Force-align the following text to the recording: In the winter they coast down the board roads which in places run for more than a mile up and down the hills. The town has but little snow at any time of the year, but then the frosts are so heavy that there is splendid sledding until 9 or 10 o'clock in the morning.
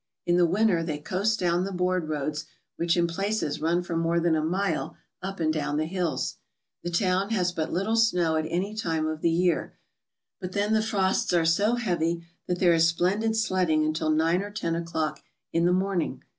In 0.25 0.35
the 0.37 0.47
winter 0.47 0.81
they 0.81 0.97
coast 0.97 1.39
down 1.39 1.63
the 1.63 1.71
board 1.71 2.09
roads 2.09 2.47
which 2.75 2.97
in 2.97 3.05
places 3.05 3.61
run 3.61 3.83
for 3.83 3.95
more 3.95 4.19
than 4.19 4.35
a 4.35 4.43
mile 4.43 4.95
up 5.21 5.39
and 5.39 5.53
down 5.53 5.77
the 5.77 5.85
hills. 5.85 6.37
The 6.81 6.89
town 6.89 7.29
has 7.29 7.51
but 7.51 7.71
little 7.71 7.95
snow 7.95 8.35
at 8.35 8.47
any 8.49 8.73
time 8.73 9.05
of 9.05 9.21
the 9.21 9.29
year, 9.29 9.77
but 10.39 10.53
then 10.53 10.73
the 10.73 10.81
frosts 10.81 11.33
are 11.33 11.45
so 11.45 11.75
heavy 11.75 12.25
that 12.47 12.57
there 12.57 12.73
is 12.73 12.87
splendid 12.87 13.35
sledding 13.35 13.85
until 13.85 14.09
9 14.09 14.41
or 14.41 14.49
10 14.49 14.73
o'clock 14.73 15.21
in 15.53 15.65
the 15.65 15.71
morning. 15.71 16.23